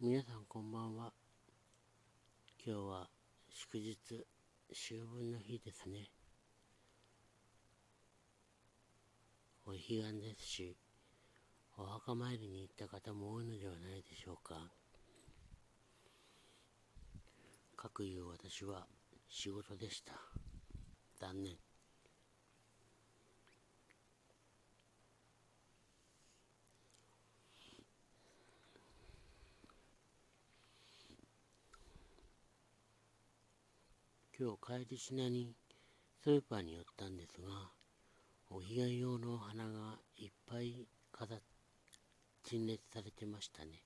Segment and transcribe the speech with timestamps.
[0.00, 1.12] 皆さんこんばんは。
[2.64, 3.08] 今日は
[3.50, 3.96] 祝日、
[4.70, 6.08] 秋分の日ですね。
[9.66, 10.76] お彼岸ですし、
[11.76, 14.70] お墓参りに行った方も多いのではないでしょうか。
[17.76, 18.86] かくいう私は
[19.28, 20.12] 仕事でした。
[21.18, 21.67] 残念。
[34.40, 35.52] 今日帰りしなに
[36.22, 37.48] スーパーに寄ったんですが、
[38.50, 41.34] お彼岸用のお花がいっぱい飾
[42.44, 43.82] 陳列されてましたね。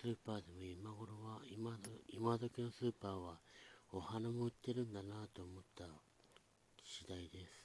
[0.00, 1.76] スーパーでも今頃は今
[2.08, 3.38] 今時のスーパーは
[3.92, 5.84] お花も売ってるんだなと思った
[6.82, 7.59] 次第です。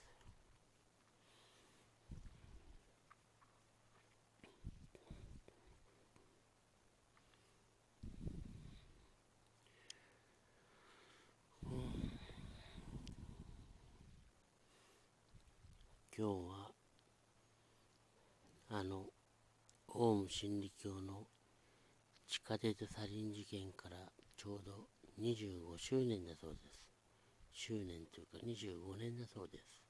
[16.18, 16.71] 今日は
[18.70, 19.08] あの
[19.90, 21.27] オウム真理教の
[22.26, 23.98] 地下鉄サリン事件から
[24.38, 24.88] ちょうど
[25.21, 26.80] 25周年だそうです。
[27.52, 29.84] 周年というか25年だそうです。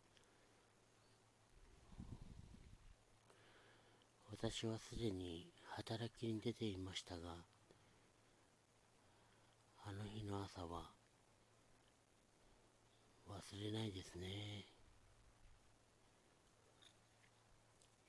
[4.32, 7.36] 私はすでに働きに出ていましたが、
[9.86, 10.90] あの日の朝は
[13.30, 14.75] 忘れないですね。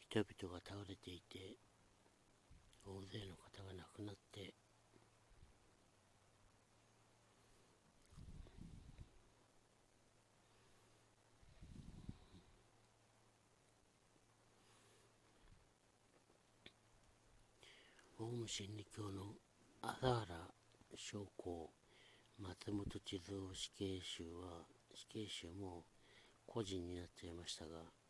[0.09, 1.57] 人々が倒れていて
[2.87, 4.55] 大勢の方が亡くなって
[18.19, 19.35] オウム真理教の
[19.83, 20.27] 麻原
[20.97, 21.71] 将校
[22.39, 24.65] 松本地蔵死刑囚は
[24.95, 25.85] 死刑囚も
[26.47, 28.06] 個人になっちゃいましたが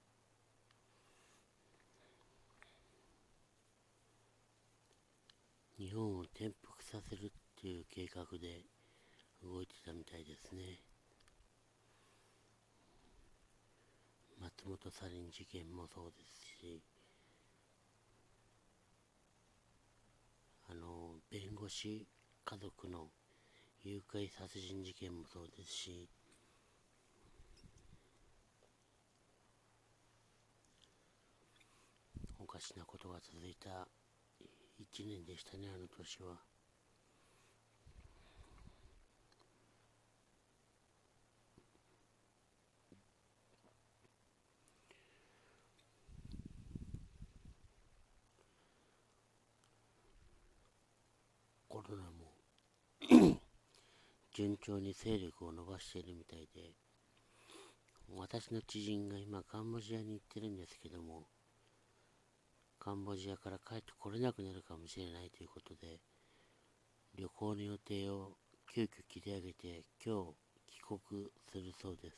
[5.78, 8.64] 日本を転覆させるっていう計画で
[9.42, 10.80] 動いてたみたいですね。
[14.40, 16.82] 松本サリン事件もそうですし
[20.68, 22.06] あの弁護士
[22.44, 23.08] 家族の
[23.82, 26.08] 誘拐殺人事件もそうですし
[32.38, 33.88] おかしなことが続いた
[34.78, 36.36] 一年でしたねあの年は。
[51.68, 53.38] コロナも
[54.32, 56.72] 順調に勢力を伸ばしているみたいで
[58.16, 61.26] 私の知人が今カンボジアに行ってるんですけども
[62.86, 65.98] カンボジアから帰ってこれなくなるかもしれないということで、
[67.18, 68.34] 旅行の予定を
[68.72, 70.34] 急遽切り上げて今日
[70.68, 71.00] 帰国
[71.50, 72.16] するそうです。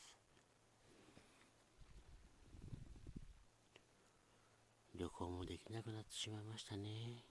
[4.94, 7.24] 旅行もできなくなってしまいましたね。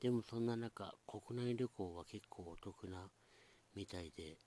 [0.00, 3.10] でもそんな中、国内旅行は結構お得な
[3.76, 4.38] みたいで、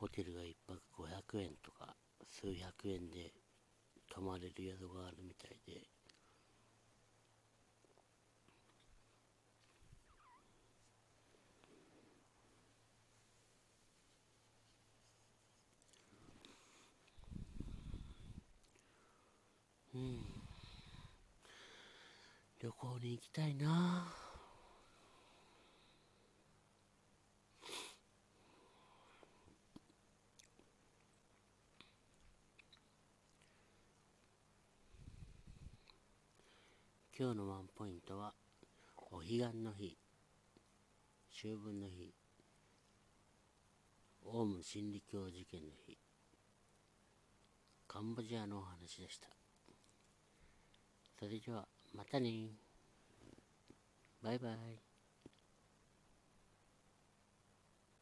[0.00, 1.94] ホテルが1泊500円とか
[2.30, 3.34] 数百円で
[4.10, 5.88] 泊まれる宿があるみたいで。
[19.94, 20.24] うん。
[22.60, 24.27] 旅行に行きたいな。
[37.20, 38.32] 今日のワンポイントは、
[39.10, 39.98] お彼岸の日、
[41.36, 42.14] 秋分の日、
[44.24, 45.98] オウム真理教事件の日、
[47.88, 49.26] カンボジアのお話でした。
[51.18, 52.50] それでは、またね
[54.22, 54.87] バイバイ。